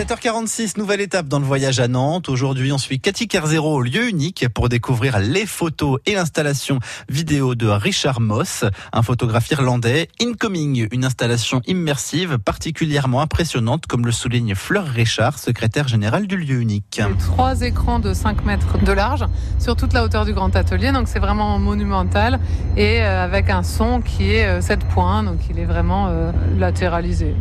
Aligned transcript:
7h46, 0.00 0.78
nouvelle 0.78 1.02
étape 1.02 1.28
dans 1.28 1.40
le 1.40 1.44
voyage 1.44 1.78
à 1.78 1.86
Nantes. 1.86 2.30
Aujourd'hui, 2.30 2.72
on 2.72 2.78
suit 2.78 3.00
Cathy 3.00 3.28
Kerzero 3.28 3.74
au 3.74 3.82
lieu 3.82 4.08
unique 4.08 4.48
pour 4.48 4.70
découvrir 4.70 5.18
les 5.18 5.44
photos 5.44 6.00
et 6.06 6.14
l'installation 6.14 6.78
vidéo 7.10 7.54
de 7.54 7.66
Richard 7.66 8.18
Moss, 8.18 8.64
un 8.94 9.02
photographe 9.02 9.50
irlandais. 9.50 10.08
Incoming, 10.18 10.88
une 10.90 11.04
installation 11.04 11.60
immersive 11.66 12.38
particulièrement 12.38 13.20
impressionnante, 13.20 13.84
comme 13.86 14.06
le 14.06 14.10
souligne 14.10 14.54
Fleur 14.54 14.86
Richard, 14.86 15.38
secrétaire 15.38 15.86
générale 15.86 16.26
du 16.26 16.38
lieu 16.38 16.62
unique. 16.62 17.02
Trois 17.18 17.60
écrans 17.60 17.98
de 17.98 18.14
5 18.14 18.46
mètres 18.46 18.82
de 18.82 18.92
large 18.92 19.26
sur 19.58 19.76
toute 19.76 19.92
la 19.92 20.02
hauteur 20.02 20.24
du 20.24 20.32
grand 20.32 20.56
atelier, 20.56 20.92
donc 20.92 21.08
c'est 21.08 21.18
vraiment 21.18 21.58
monumental 21.58 22.40
et 22.74 23.02
euh, 23.02 23.22
avec 23.22 23.50
un 23.50 23.62
son 23.62 24.00
qui 24.00 24.30
est 24.30 24.62
7 24.62 24.80
euh, 24.80 24.86
points, 24.94 25.22
donc 25.24 25.40
il 25.50 25.58
est 25.58 25.66
vraiment 25.66 26.06
euh, 26.08 26.32
latéralisé. 26.58 27.34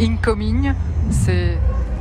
Incoming, 0.00 0.74
c'est 1.10 1.58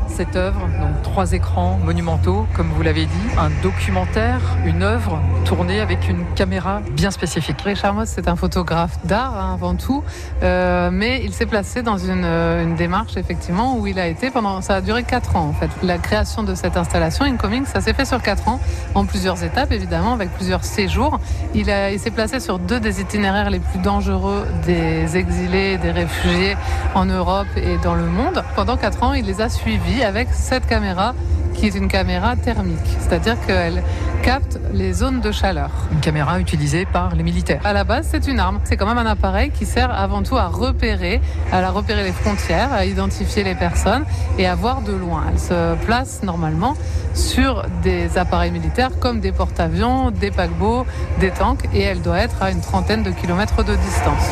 cette 0.07 0.35
œuvre, 0.35 0.59
donc 0.79 1.01
trois 1.03 1.33
écrans 1.33 1.79
monumentaux, 1.83 2.45
comme 2.55 2.69
vous 2.69 2.81
l'avez 2.81 3.05
dit, 3.05 3.27
un 3.37 3.49
documentaire, 3.61 4.39
une 4.65 4.83
œuvre 4.83 5.19
tournée 5.45 5.79
avec 5.79 6.09
une 6.09 6.23
caméra 6.35 6.81
bien 6.91 7.11
spécifique. 7.11 7.61
Richard 7.61 7.93
Moss, 7.93 8.09
c'est 8.09 8.27
un 8.27 8.35
photographe 8.35 8.97
d'art 9.05 9.35
hein, 9.37 9.53
avant 9.53 9.75
tout, 9.75 10.03
euh, 10.41 10.89
mais 10.91 11.21
il 11.23 11.33
s'est 11.33 11.45
placé 11.45 11.81
dans 11.81 11.97
une, 11.97 12.23
euh, 12.25 12.63
une, 12.63 12.75
démarche 12.75 13.17
effectivement 13.17 13.77
où 13.77 13.87
il 13.87 13.99
a 13.99 14.07
été 14.07 14.31
pendant, 14.31 14.61
ça 14.61 14.75
a 14.75 14.81
duré 14.81 15.03
quatre 15.03 15.35
ans 15.35 15.47
en 15.47 15.53
fait. 15.53 15.69
La 15.83 15.97
création 15.97 16.43
de 16.43 16.55
cette 16.55 16.77
installation 16.77 17.25
Incoming, 17.25 17.65
ça 17.65 17.81
s'est 17.81 17.93
fait 17.93 18.05
sur 18.05 18.21
quatre 18.21 18.47
ans, 18.47 18.59
en 18.95 19.05
plusieurs 19.05 19.43
étapes 19.43 19.71
évidemment, 19.71 20.13
avec 20.13 20.31
plusieurs 20.31 20.63
séjours. 20.63 21.19
Il, 21.53 21.69
il 21.91 21.99
s'est 21.99 22.11
placé 22.11 22.39
sur 22.39 22.59
deux 22.59 22.79
des 22.79 23.01
itinéraires 23.01 23.49
les 23.49 23.59
plus 23.59 23.79
dangereux 23.79 24.45
des 24.65 25.17
exilés, 25.17 25.77
des 25.77 25.91
réfugiés 25.91 26.57
en 26.95 27.05
Europe 27.05 27.47
et 27.55 27.77
dans 27.83 27.95
le 27.95 28.05
monde. 28.05 28.43
Pendant 28.55 28.77
quatre 28.77 29.03
ans, 29.03 29.13
il 29.13 29.25
les 29.25 29.41
a 29.41 29.49
suivis 29.49 29.92
avec 30.01 30.29
cette 30.31 30.65
caméra 30.65 31.13
qui 31.53 31.67
est 31.67 31.75
une 31.75 31.87
caméra 31.87 32.35
thermique, 32.35 32.79
c'est-à-dire 32.99 33.37
qu'elle 33.45 33.83
capte 34.23 34.59
les 34.73 34.93
zones 34.93 35.21
de 35.21 35.31
chaleur. 35.31 35.69
Une 35.91 35.99
caméra 35.99 36.39
utilisée 36.39 36.85
par 36.85 37.15
les 37.15 37.23
militaires. 37.23 37.61
À 37.63 37.73
la 37.73 37.83
base, 37.83 38.07
c'est 38.09 38.27
une 38.27 38.39
arme. 38.39 38.59
C'est 38.63 38.77
quand 38.77 38.87
même 38.87 38.97
un 38.97 39.05
appareil 39.05 39.51
qui 39.51 39.65
sert 39.65 39.91
avant 39.91 40.23
tout 40.23 40.37
à 40.37 40.47
repérer, 40.47 41.21
à 41.51 41.69
repérer 41.69 42.03
les 42.03 42.11
frontières, 42.11 42.73
à 42.73 42.85
identifier 42.85 43.43
les 43.43 43.55
personnes 43.55 44.05
et 44.37 44.47
à 44.47 44.55
voir 44.55 44.81
de 44.81 44.93
loin. 44.93 45.25
Elle 45.31 45.39
se 45.39 45.75
place 45.85 46.23
normalement 46.23 46.75
sur 47.13 47.65
des 47.83 48.17
appareils 48.17 48.51
militaires 48.51 48.91
comme 48.99 49.19
des 49.19 49.31
porte-avions, 49.31 50.09
des 50.09 50.31
paquebots, 50.31 50.85
des 51.19 51.29
tanks 51.29 51.65
et 51.73 51.81
elle 51.81 52.01
doit 52.01 52.19
être 52.19 52.41
à 52.41 52.49
une 52.49 52.61
trentaine 52.61 53.03
de 53.03 53.11
kilomètres 53.11 53.63
de 53.63 53.75
distance. 53.75 54.29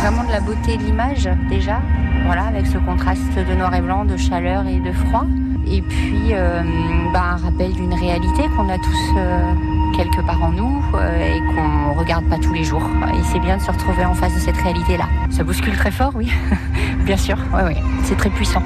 Vraiment 0.00 0.24
de 0.24 0.32
la 0.32 0.40
beauté 0.40 0.76
de 0.76 0.82
l'image 0.82 1.28
déjà, 1.48 1.80
voilà, 2.26 2.44
avec 2.44 2.66
ce 2.66 2.78
contraste 2.78 3.34
de 3.36 3.54
noir 3.54 3.74
et 3.74 3.80
blanc, 3.80 4.04
de 4.04 4.16
chaleur 4.16 4.66
et 4.66 4.80
de 4.80 4.92
froid. 4.92 5.24
Et 5.66 5.82
puis 5.82 6.32
euh, 6.32 6.62
bah, 7.12 7.22
un 7.32 7.36
rappel 7.36 7.72
d'une 7.72 7.94
réalité 7.94 8.42
qu'on 8.56 8.68
a 8.68 8.78
tous 8.78 9.14
euh, 9.16 9.52
quelque 9.96 10.24
part 10.26 10.42
en 10.42 10.50
nous 10.50 10.82
euh, 10.94 11.36
et 11.36 11.40
qu'on 11.54 11.94
regarde 11.98 12.24
pas 12.26 12.38
tous 12.38 12.52
les 12.52 12.64
jours. 12.64 12.82
Et 13.14 13.22
c'est 13.32 13.38
bien 13.38 13.56
de 13.56 13.62
se 13.62 13.70
retrouver 13.70 14.04
en 14.04 14.14
face 14.14 14.34
de 14.34 14.40
cette 14.40 14.56
réalité-là. 14.56 15.04
Ça 15.30 15.44
bouscule 15.44 15.74
très 15.74 15.90
fort, 15.90 16.12
oui, 16.14 16.32
bien 17.04 17.16
sûr. 17.16 17.36
Oui, 17.54 17.60
oui, 17.66 17.76
c'est 18.04 18.16
très 18.16 18.30
puissant. 18.30 18.62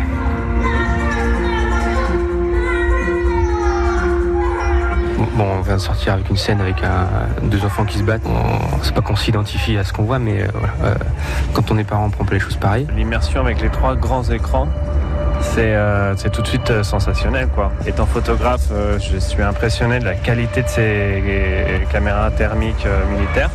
Bon, 5.35 5.47
on 5.59 5.63
vient 5.63 5.75
de 5.75 5.81
sortir 5.81 6.13
avec 6.13 6.31
une 6.31 6.37
scène 6.37 6.61
avec 6.61 6.77
deux 7.43 7.65
enfants 7.65 7.85
qui 7.85 7.99
se 7.99 8.05
battent. 8.05 8.23
C'est 8.83 8.95
pas 8.95 9.01
qu'on 9.01 9.17
s'identifie 9.17 9.77
à 9.77 9.83
ce 9.83 9.93
qu'on 9.93 10.05
voit, 10.05 10.21
mais 10.21 10.43
euh, 10.43 10.47
euh, 10.85 10.95
quand 11.55 11.73
on 11.73 11.79
est 11.79 11.83
parent, 11.83 12.07
on 12.07 12.11
prend 12.11 12.25
pas 12.25 12.35
les 12.35 12.41
choses 12.41 12.57
pareilles. 12.57 12.87
L'immersion 12.95 13.41
avec 13.41 13.61
les 13.61 13.69
trois 13.69 13.97
grands 13.97 14.23
écrans, 14.23 14.69
c'est 15.41 15.75
euh, 15.75 16.15
tout 16.33 16.41
de 16.41 16.47
suite 16.47 16.85
sensationnel. 16.85 17.49
Quoi. 17.49 17.73
Étant 17.85 18.07
photographe, 18.07 18.71
je 19.01 19.19
suis 19.19 19.43
impressionné 19.43 19.99
de 19.99 20.05
la 20.05 20.15
qualité 20.15 20.63
de 20.63 20.69
ces 20.69 21.23
caméras 21.91 22.31
thermiques 22.31 22.87
militaires. 23.11 23.51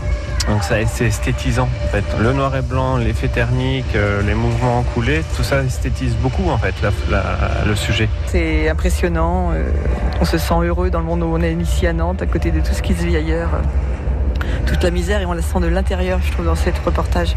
Donc 0.50 0.64
ça 0.64 0.76
c'est 0.88 1.06
esthétisant 1.06 1.70
en 1.86 1.88
fait. 1.90 2.04
Le 2.20 2.34
noir 2.34 2.56
et 2.56 2.64
blanc, 2.64 2.98
l'effet 2.98 3.28
thermique, 3.28 3.96
euh, 3.96 4.24
les 4.24 4.34
mouvements 4.34 4.84
coulés, 4.96 5.22
tout 5.38 5.44
ça 5.44 5.62
esthétise 5.62 6.16
beaucoup 6.16 6.50
en 6.50 6.58
fait 6.58 6.74
le 7.68 7.76
sujet. 7.76 8.10
C'est 8.26 8.68
impressionnant, 8.68 9.52
euh, 9.54 9.70
on 10.20 10.26
se 10.26 10.40
sent 10.40 10.56
heureux 10.64 10.90
dans 10.90 11.00
le 11.00 11.06
monde 11.06 11.22
où 11.22 11.28
on 11.28 11.42
est 11.42 11.54
ici 11.54 11.86
à 11.86 11.94
Nantes, 11.94 12.24
à 12.24 12.26
côté 12.26 12.50
de 12.50 12.62
tout 12.62 12.74
ce 12.74 12.82
qui 12.82 12.96
se 12.96 13.06
vit 13.06 13.16
ailleurs. 13.16 13.52
Toute 14.66 14.84
la 14.84 14.90
misère 14.90 15.22
et 15.22 15.26
on 15.28 15.34
la 15.34 15.44
sent 15.44 15.60
de 15.60 15.68
l'intérieur, 15.68 16.20
je 16.24 16.32
trouve, 16.32 16.46
dans 16.46 16.56
cet 16.56 16.80
reportage. 16.80 17.36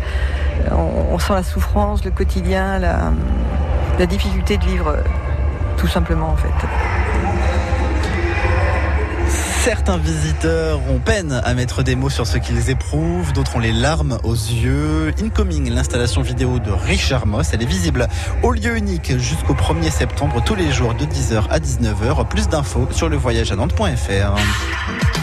On, 0.70 1.18
sent 1.18 1.34
la 1.34 1.42
souffrance, 1.42 2.04
le 2.04 2.10
quotidien, 2.10 2.78
la, 2.78 3.12
la 3.98 4.06
difficulté 4.06 4.56
de 4.56 4.64
vivre, 4.64 4.96
tout 5.76 5.88
simplement 5.88 6.30
en 6.30 6.36
fait. 6.36 6.48
Certains 9.64 9.96
visiteurs 9.96 10.80
ont 10.90 10.98
peine 10.98 11.40
à 11.44 11.54
mettre 11.54 11.84
des 11.84 11.94
mots 11.94 12.10
sur 12.10 12.26
ce 12.26 12.36
qu'ils 12.36 12.68
éprouvent, 12.68 13.32
d'autres 13.32 13.54
ont 13.54 13.60
les 13.60 13.70
larmes 13.70 14.18
aux 14.24 14.34
yeux. 14.34 15.14
Incoming, 15.22 15.70
l'installation 15.70 16.20
vidéo 16.20 16.58
de 16.58 16.72
Richard 16.72 17.28
Moss, 17.28 17.50
elle 17.52 17.62
est 17.62 17.66
visible 17.66 18.08
au 18.42 18.50
lieu 18.50 18.76
unique 18.76 19.16
jusqu'au 19.18 19.54
1er 19.54 19.92
septembre, 19.92 20.42
tous 20.44 20.56
les 20.56 20.72
jours 20.72 20.94
de 20.94 21.04
10h 21.04 21.46
à 21.48 21.60
19h. 21.60 22.26
Plus 22.26 22.48
d'infos 22.48 22.88
sur 22.90 23.08
le 23.08 23.16
voyage 23.16 23.52
à 23.52 23.56
Nantes.fr. 23.56 25.22